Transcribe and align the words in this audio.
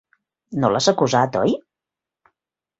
No 0.63 0.71
l'has 0.75 0.89
acusat, 0.93 1.39
oi? 1.45 1.55